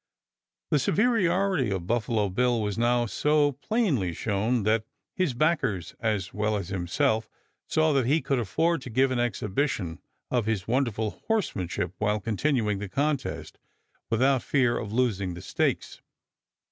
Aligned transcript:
The 0.71 0.79
superiority 0.79 1.69
of 1.69 1.85
Buffalo 1.85 2.29
Bill 2.29 2.59
was 2.59 2.75
now 2.75 3.05
so 3.05 3.51
plainly 3.51 4.13
shown 4.13 4.63
that 4.63 4.83
his 5.15 5.35
backers, 5.35 5.93
as 5.99 6.33
well 6.33 6.57
as 6.57 6.69
himself, 6.69 7.29
saw 7.67 7.93
that 7.93 8.07
he 8.07 8.19
could 8.19 8.39
afford 8.39 8.81
to 8.81 8.89
give 8.89 9.11
an 9.11 9.19
exhibition 9.19 10.01
of 10.31 10.47
his 10.47 10.67
wonderful 10.67 11.21
horsemanship, 11.27 11.93
while 11.99 12.19
continuing 12.19 12.79
the 12.79 12.89
contest, 12.89 13.59
without 14.09 14.41
fear 14.41 14.75
of 14.75 14.91
losing 14.91 15.35
the 15.35 15.41
stakes. 15.43 16.01